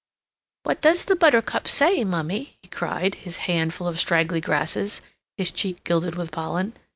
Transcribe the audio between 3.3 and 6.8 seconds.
hand full of straggly grasses, his cheek gilded with pollen.